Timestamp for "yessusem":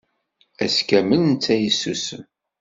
1.57-2.23